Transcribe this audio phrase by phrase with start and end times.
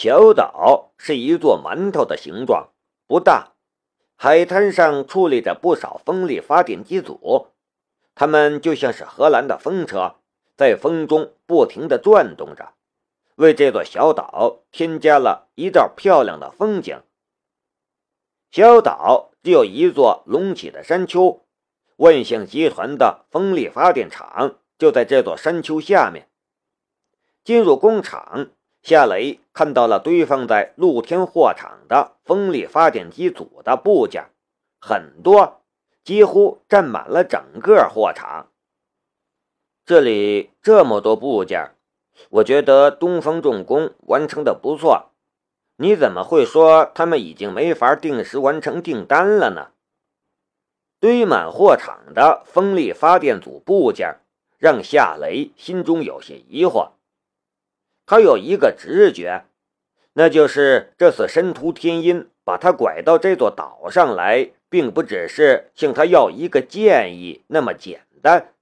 [0.00, 2.68] 小岛是一座馒头的形状，
[3.08, 3.54] 不大。
[4.14, 7.48] 海滩上矗立着不少风力发电机组，
[8.14, 10.14] 它们就像是荷兰的风车，
[10.56, 12.74] 在风中不停地转动着，
[13.34, 17.02] 为这座小岛添加了一道漂亮的风景。
[18.52, 21.42] 小岛只有一座隆起的山丘，
[21.96, 26.28] 万象集团的风力发电厂就在这座山丘下面。
[27.42, 28.50] 进入工厂。
[28.88, 34.30] 夏雷看到了堆放在露天货场的风力发电机组的部件，
[34.80, 35.60] 很多，
[36.02, 38.48] 几乎占满了整个货场。
[39.84, 41.72] 这里这么多部件，
[42.30, 45.10] 我觉得东方重工完成的不错。
[45.76, 49.72] 你怎么会说他们已经没法定时完成订单了呢？
[50.98, 54.20] 堆满货场的风力发电组部件，
[54.56, 56.92] 让夏雷心中有些疑惑。
[58.08, 59.44] 他有一个直觉，
[60.14, 68.54] 那就是这次申屠天音把他拐到这座岛上来，并不只是向他要一个建议那么简单，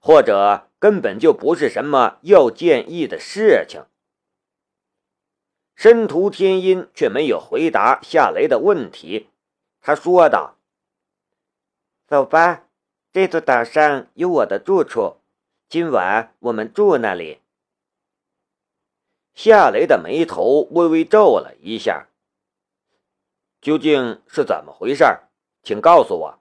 [0.00, 3.84] 或者根本就不是什么要建议的事情。
[5.76, 9.28] 申屠天音却没有回答夏雷的问题，
[9.80, 10.56] 他说道
[12.08, 12.64] ：“走吧，
[13.12, 15.18] 这座岛上有我的住处，
[15.68, 17.38] 今晚我们住那里。”
[19.36, 22.08] 夏雷的眉头微微皱了一下，
[23.60, 25.04] 究竟是怎么回事？
[25.62, 26.40] 请告诉我。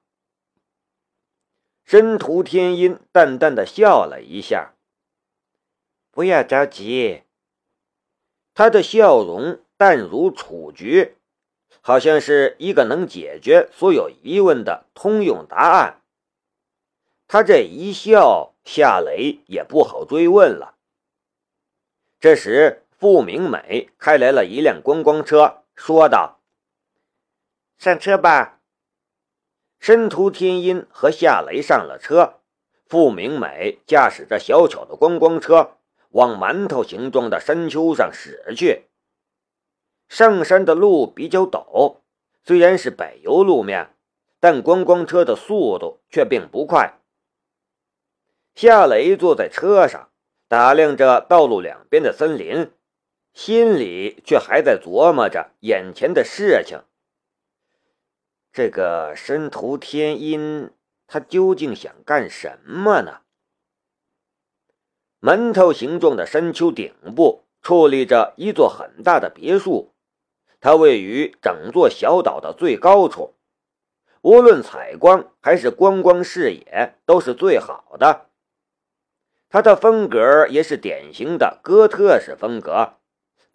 [1.84, 4.76] 申屠天音淡淡的笑了一下，
[6.10, 7.24] 不要着急。
[8.54, 11.18] 他的笑容淡如雏菊，
[11.82, 16.02] 好像是一个能解决所有疑问的通用答案。
[17.28, 20.78] 他这一笑，夏雷也不好追问了。
[22.22, 22.84] 这时。
[22.98, 26.40] 傅明美开来了一辆观光车，说道
[27.78, 28.62] ：“上车吧。”
[29.80, 32.40] 申屠天音和夏雷上了车，
[32.88, 35.78] 傅明美驾驶着小巧的观光车
[36.12, 38.86] 往馒头形状的山丘上驶去。
[40.08, 41.98] 上山的路比较陡，
[42.44, 43.94] 虽然是柏油路面，
[44.40, 47.00] 但观光车的速度却并不快。
[48.56, 50.10] 夏雷坐在车上，
[50.48, 52.72] 打量着道路两边的森林。
[53.36, 56.84] 心里却还在琢磨着眼前的事情。
[58.54, 60.72] 这个申屠天音，
[61.06, 63.20] 他究竟想干什么呢？
[65.20, 69.94] 馒头形状的山丘顶部矗立着一座很大的别墅，
[70.62, 73.36] 它位于整座小岛的最高处，
[74.22, 78.30] 无论采光还是观光视野都是最好的。
[79.50, 82.94] 它的风格也是典型的哥特式风格。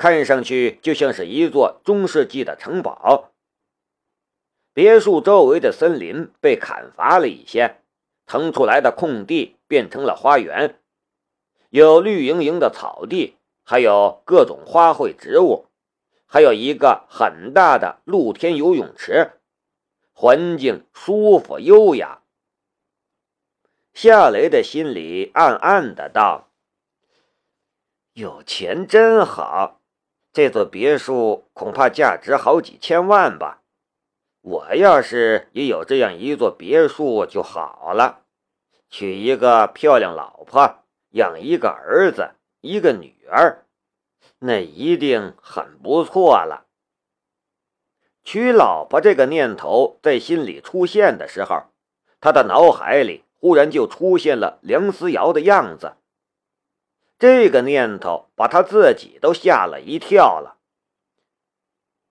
[0.01, 3.35] 看上去就像是一座中世纪的城堡。
[4.73, 7.83] 别墅周围的森林被砍伐了一些，
[8.25, 10.81] 腾出来的空地变成了花园，
[11.69, 15.67] 有绿莹莹的草地，还有各种花卉植物，
[16.25, 19.33] 还有一个很大的露天游泳池，
[20.15, 22.23] 环境舒服优雅。
[23.93, 26.49] 夏雷的心里暗暗的道
[28.15, 29.77] ：“有钱真好。”
[30.33, 33.63] 这座别墅恐怕价值好几千万吧。
[34.43, 38.23] 我要是也有这样一座别墅就好了，
[38.89, 42.31] 娶一个漂亮老婆，养一个儿子，
[42.61, 43.67] 一个女儿，
[44.39, 46.67] 那一定很不错了。
[48.23, 51.65] 娶老婆这个念头在心里出现的时候，
[52.21, 55.97] 他的脑海里忽然就出现了梁思瑶的样子。
[57.21, 60.57] 这个念头把他自己都吓了一跳了。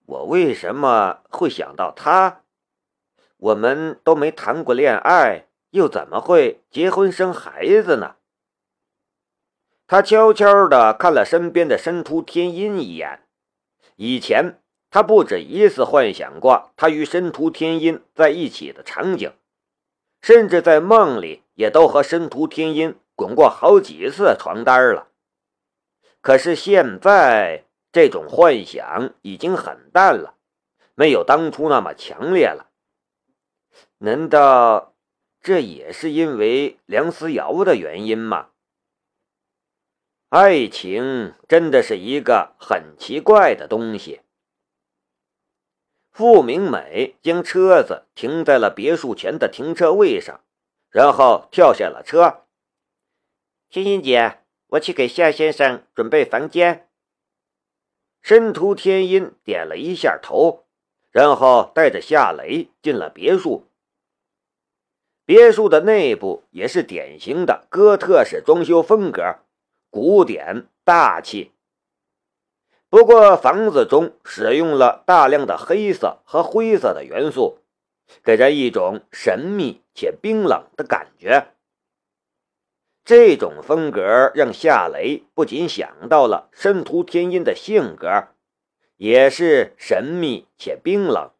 [0.06, 2.44] 我为什么会想到他？
[3.38, 8.18] 我们都没谈过恋爱，又怎么会结婚生孩子呢？
[9.88, 13.24] 他悄悄地看了身边的申屠天音一眼。
[13.96, 14.62] 以前
[14.92, 19.34] 他不止一次幻想过他与申屠天音在一起的场景，
[20.22, 22.96] 甚至在梦里也都和申屠天音。
[23.20, 25.10] 滚过好几次床单了，
[26.22, 30.36] 可是现在这种幻想已经很淡了，
[30.96, 32.70] 没有当初那么强烈了。
[33.98, 34.96] 难道
[35.42, 38.52] 这也是因为梁思瑶的原因吗？
[40.30, 44.22] 爱情真的是一个很奇怪的东西。
[46.10, 50.40] 傅明美将车子停在了别墅前的停车位上，
[50.90, 52.46] 然后跳下了车。
[53.70, 54.40] 欣欣姐，
[54.70, 56.88] 我去给夏先生准备房间。
[58.20, 60.66] 申屠天音点了一下头，
[61.12, 63.68] 然后带着夏雷进了别墅。
[65.24, 69.22] 别墅的内部也是典型的哥特式装修风格，
[69.92, 71.52] 古典大气。
[72.90, 77.60] 不过房子中使用了大量的黑色和灰色的元素，
[78.24, 81.54] 给人一种神秘且冰冷的感觉。
[83.10, 88.28] 这种风格让夏雷不仅想到了申屠天音的性格，
[88.98, 91.32] 也是神秘且冰冷。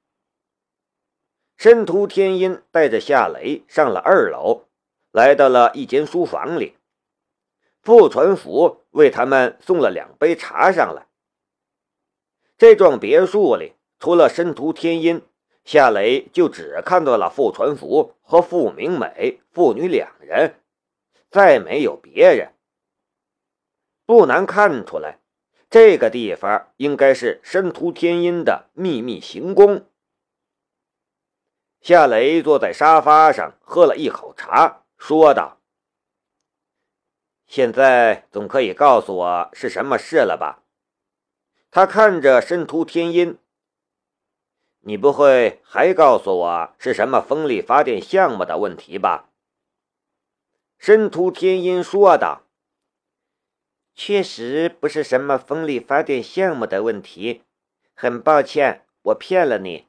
[1.58, 4.64] 申屠天音带着夏雷上了二楼，
[5.12, 6.76] 来到了一间书房里。
[7.84, 11.06] 傅传福为他们送了两杯茶上来。
[12.58, 15.22] 这幢别墅里，除了申屠天音，
[15.64, 20.56] 夏雷就只看到了傅传福和傅明美父女两人，
[21.30, 22.54] 再没有别人。
[24.06, 25.20] 不难看出来，
[25.70, 29.86] 这个地方应该是申屠天音的秘密行宫。
[31.80, 35.62] 夏雷坐在沙发上，喝了一口茶，说道
[37.48, 40.64] ：“现在总可以告诉我是什么事了吧？”
[41.72, 43.38] 他看着申屠天音
[44.82, 49.29] ：“你不会还告诉我是什么风力发电项目的问题吧？”
[50.80, 52.44] 申屠天音说道
[53.94, 57.44] ：“确实不是什么风力发电项目的问题，
[57.94, 59.88] 很抱歉，我骗了你。”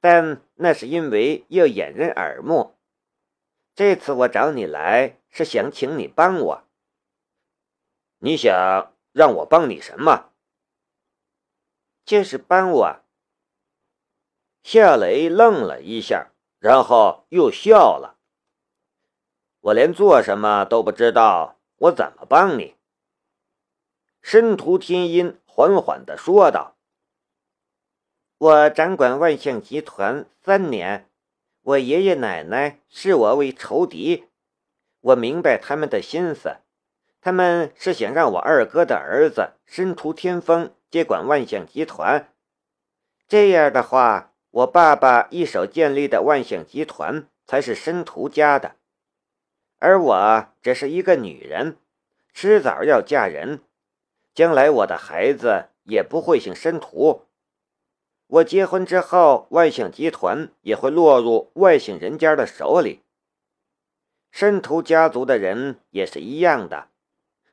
[0.00, 2.76] 但那是因为要掩人耳目。
[3.74, 6.64] 这次我找你来，是想请你帮我。
[8.20, 10.30] 你想让我帮你什么？
[12.06, 13.00] 就是帮我。
[14.62, 18.15] 夏雷愣了一下，然后又笑了。
[19.66, 22.76] 我连做什么都不知道，我怎么帮你？
[24.22, 26.76] 申屠天音缓缓地说道。
[28.38, 31.10] 我掌管万象集团三年，
[31.62, 34.26] 我爷爷奶奶视我为仇敌，
[35.00, 36.58] 我明白他们的心思，
[37.20, 42.32] 他们是想让我二哥的儿子申屠天风接管万象集团。
[43.26, 48.76] 这样的话，我爸爸一手建立的万象集团才是申屠家的，
[49.86, 51.76] 而我只是一个女人，
[52.32, 53.60] 迟早要嫁人，
[54.34, 57.22] 将来我的孩子也不会姓申屠。
[58.26, 63.04] 我结婚之后，万象集团也会落入外姓人家的手里。
[64.32, 66.88] 申屠家族的人也是一样的，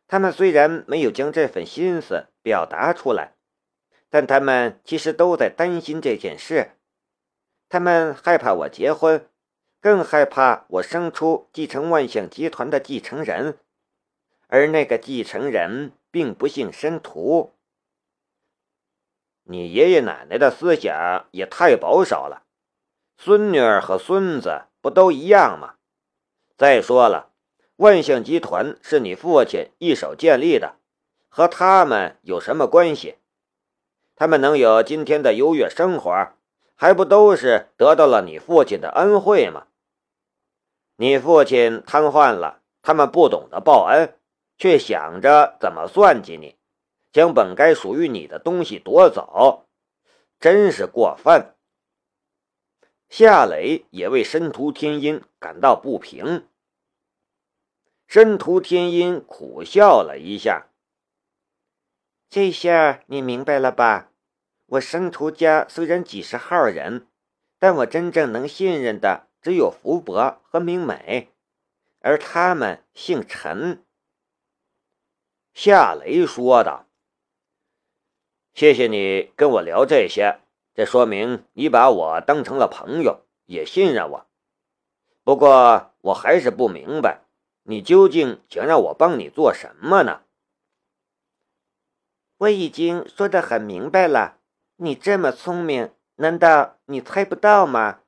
[0.08, 3.36] 他们虽然没有将这份心思表达出来，
[4.10, 6.72] 但他们其实都在担心这件事。
[7.70, 9.30] 他们害怕我结婚，
[9.84, 13.58] 更害怕我生出继承万象集团的继承人，
[14.48, 17.52] 而那个继承人并不姓申屠。
[19.44, 22.44] 你爷爷奶奶的思想也太保守了，
[23.18, 25.74] 孙女儿和孙子不都一样吗？
[26.56, 27.32] 再说了，
[27.76, 30.78] 万象集团是你父亲一手建立的，
[31.28, 33.18] 和他们有什么关系？
[34.16, 36.30] 他们能有今天的优越生活，
[36.76, 39.68] 还不都是得到了你父亲的恩惠吗？
[40.96, 44.18] 你父亲瘫痪了，他们不懂得报恩，
[44.58, 46.58] 却想着怎么算计你。
[47.12, 49.68] 将本该属于你的东西夺走，
[50.40, 51.56] 真是过分。
[53.08, 56.48] 夏磊也为申屠天音感到不平。
[58.08, 60.70] 申屠天音苦笑了一下
[62.30, 64.10] ：“这下你明白了吧？
[64.66, 67.08] 我申屠家虽然几十号人，
[67.60, 71.30] 但我真正能信任的只有福伯和明美，
[72.00, 73.84] 而他们姓陈。”
[75.54, 76.88] 夏雷说道。
[78.54, 80.40] 谢谢你跟我聊这些，
[80.74, 84.26] 这说明你把我当成了朋友，也信任我。
[85.24, 87.24] 不过我还是不明白，
[87.64, 90.22] 你究竟想让我帮你做什么呢？
[92.38, 94.38] 我已经说得很明白了，
[94.78, 98.03] 你这么聪明，难道你猜不到吗？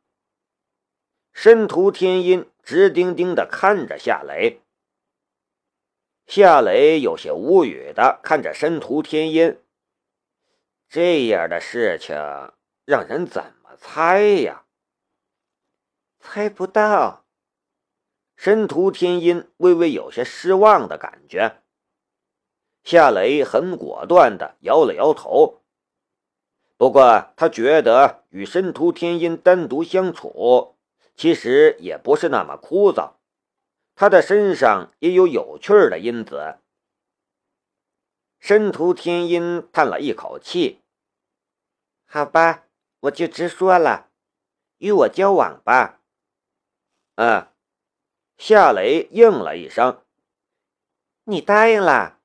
[1.37, 4.61] 申屠天音直盯盯地看着夏雷，
[6.25, 9.59] 夏雷有些无语地看着申屠天音。
[10.87, 12.15] 这样的事情
[12.85, 14.63] 让人怎么猜呀？
[16.21, 17.25] 猜不到。
[18.37, 21.61] 申屠天音微微有些失望的感觉。
[22.81, 25.61] 夏雷很果断的摇了摇头。
[26.77, 30.74] 不过他觉得与申屠天音单独相处，
[31.15, 33.13] 其实也不是那么枯燥。
[33.95, 36.59] 他的身上也有有趣的因子。
[38.39, 40.81] 申屠天音叹了一口气
[42.05, 42.65] ：“好吧，
[42.99, 44.11] 我就直说了，
[44.77, 46.01] 与我交往吧。”
[47.15, 47.47] 嗯，
[48.37, 50.03] 夏雷应了一声
[51.23, 52.19] ：“你答应了。”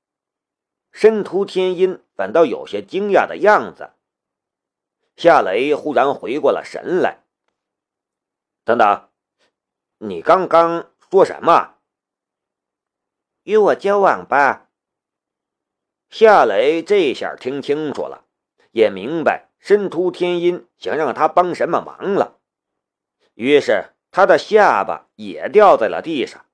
[0.93, 3.93] 申屠天音反倒有些惊讶的样子。
[5.17, 7.20] 夏雷忽然回过了神来
[8.71, 9.09] ：“等等，
[9.99, 11.75] 你刚刚说什么
[13.43, 14.69] ？”“与我交往吧。”
[16.09, 18.27] 夏雷这下听清楚了，
[18.71, 22.39] 也明白申屠天音想让他帮什么忙了，
[23.35, 26.47] 于是他的下巴也掉在了地上。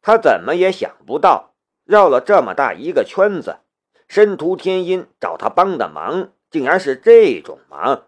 [0.00, 3.58] 他怎么也想不到，绕了这么大一个圈子，
[4.06, 8.06] 申屠天音找他帮的忙，竟然是这种忙。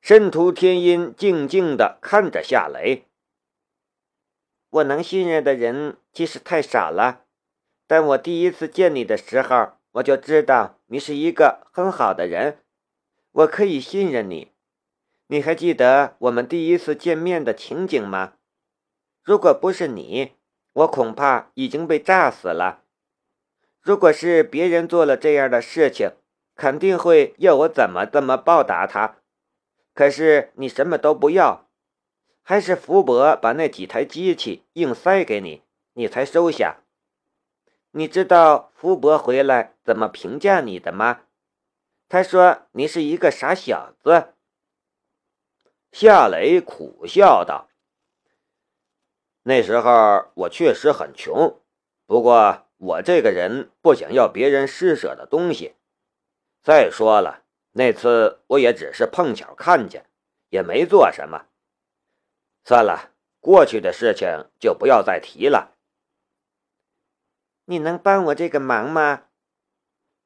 [0.00, 3.04] 申屠天音静静地看着夏雷，
[4.70, 7.24] 我能信任的人其实太少了。
[7.86, 12.58] 但我第一次见你的时候，我就知道你是一个很好的人，
[13.32, 14.52] 我可以信任你。
[15.26, 18.34] 你还记得我们第一次见面的情景吗？
[19.22, 20.32] 如果不是你，
[20.72, 22.82] 我恐怕已经被炸死了。
[23.82, 26.12] 如果是别人做了这样的事情，
[26.54, 29.16] 肯定会要我怎么怎么报答他。
[29.98, 31.66] 可是你什么都不要，
[32.44, 35.64] 还是福伯把那几台机器硬塞给你，
[35.94, 36.84] 你才收下。
[37.90, 41.22] 你知道福伯回来怎么评价你的吗？
[42.08, 44.34] 他说你是一个傻小子。
[45.90, 47.68] 夏雷苦笑道
[49.42, 51.60] ：“那时候我确实很穷，
[52.06, 55.74] 不过我这个人不想要别人施舍的东西。
[56.62, 57.42] 再说了，
[57.78, 60.04] 那次我也只是碰巧看见，
[60.48, 61.46] 也没做什么。
[62.64, 65.76] 算了，过去的事情就不要再提了。”
[67.66, 69.26] 你能帮我这个忙吗？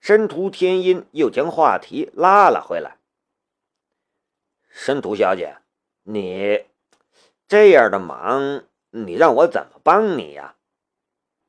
[0.01, 2.97] 申屠天音又将话题拉了回来。
[4.71, 5.59] 申屠小姐，
[6.05, 6.65] 你
[7.47, 10.57] 这样的忙，你让我怎么帮你呀？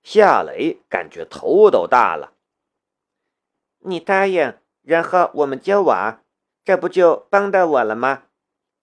[0.04, 2.34] 夏雷感觉头都大了。
[3.80, 6.24] 你答应，然后我们交往，
[6.64, 8.26] 这不就帮到我了吗？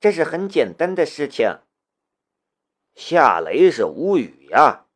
[0.01, 1.59] 这是很简单的事情。
[2.95, 4.87] 夏雷是无语呀。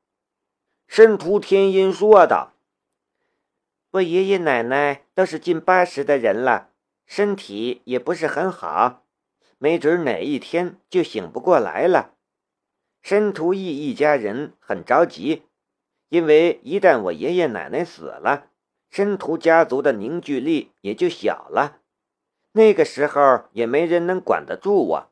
[0.87, 2.55] 申屠天音说道
[3.93, 6.71] ：“我爷爷奶奶都是近八十的人了，
[7.07, 9.05] 身体也不是很好，
[9.59, 12.15] 没准哪一天就醒不过来了。
[13.03, 15.43] 申屠义一家人很着急，
[16.09, 18.51] 因为一旦我爷爷奶奶死了，
[18.95, 21.81] 申屠家族的凝聚力也就小了，
[22.53, 25.11] 那个时候也没人能管得住我。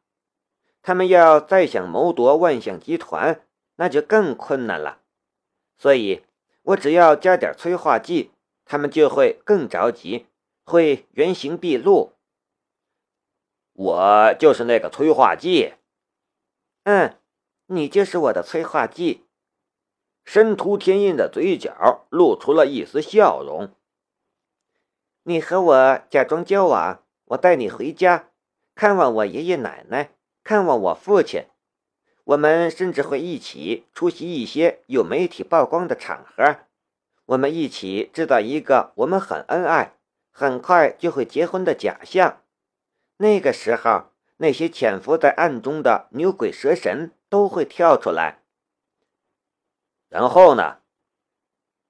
[0.82, 5.00] 他们要再想谋夺万象集团，那就更困难了。”
[5.76, 6.22] 所以，
[6.62, 8.30] 我只要加点催化剂，
[8.64, 10.26] 他们就会更着急，
[10.64, 12.12] 会原形毕露。
[13.72, 15.74] 我就是那个催化剂。
[16.84, 17.18] 嗯，
[17.66, 19.24] 你就是我的催化剂。
[20.24, 23.70] 申屠天印的嘴角露出了一丝笑容。
[25.24, 28.30] 你和我假装交往，我带你回家，
[28.74, 30.10] 看望我爷爷奶奶，
[30.42, 31.44] 看望我父亲。
[32.24, 36.58] 我们甚至会一起出席一些有媒体曝光的场合，
[37.26, 39.94] 我们一起制造一个我们很恩爱、
[40.30, 42.42] 很快就会结婚的假象。
[43.16, 44.04] 那个时候，
[44.36, 48.41] 那些潜伏在暗中的牛鬼蛇神都会跳出来。
[50.12, 50.76] 然后呢？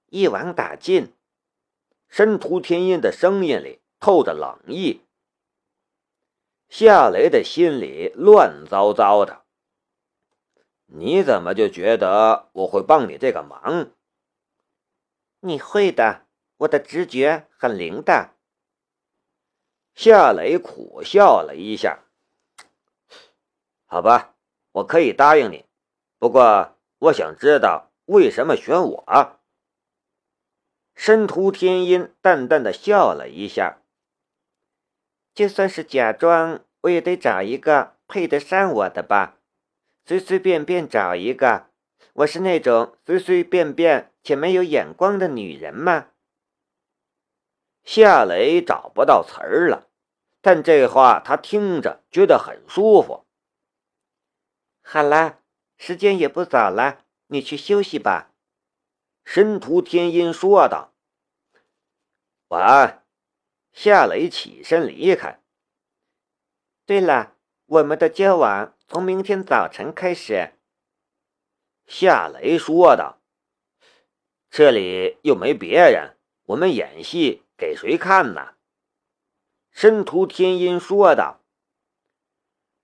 [0.06, 1.12] 一网打尽。
[2.08, 5.00] 申屠天音的声音里透着冷意。
[6.68, 9.42] 夏雷的心里乱糟糟的。
[10.86, 13.90] 你怎么就觉得我会帮你这个忙？
[15.40, 16.26] 你会的，
[16.58, 18.34] 我的直觉很灵的。
[19.94, 22.04] 夏雷苦笑了一下。
[23.86, 24.36] 好吧，
[24.70, 25.64] 我可以答应你，
[26.18, 29.40] 不过我想知道为什么选我。
[30.94, 33.78] 申屠天音淡淡的笑了一下。
[35.34, 39.38] 就算是假装，我也得找一个配得上我的吧。
[40.04, 41.68] 随随便便找一个，
[42.14, 46.08] 我是那种随随便便且没有眼光的女人吗？
[47.84, 49.88] 夏雷找不到词儿了，
[50.40, 53.24] 但这话他听着觉得很舒服。
[54.82, 55.38] 好了，
[55.78, 57.01] 时间也不早了，
[57.32, 58.32] 你去休息吧。”
[59.24, 60.92] 申屠天音说道。
[62.48, 63.04] “晚安。”
[63.72, 65.40] 夏雷起身离开。
[66.84, 68.76] 对了，我们的交往。
[68.86, 70.52] 从明天早晨开始，
[71.86, 73.22] 夏雷说道
[74.50, 78.56] ：“这里又没别人，我们演戏给谁看呢？”
[79.72, 81.40] 申屠天音说道：“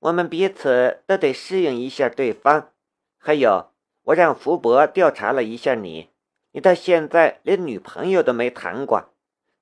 [0.00, 2.72] 我们彼此都得适应一下对方。
[3.18, 3.74] 还有，
[4.08, 6.08] 我让福伯调查了一下你，
[6.52, 9.10] 你到现在连女朋友都没谈过。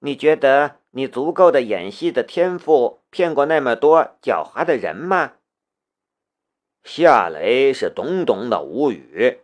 [0.00, 5.32] 你觉得你足够的演戏的天赋，骗过那么多狡猾的人吗？”
[6.84, 9.40] 夏雷是懂懂的无语。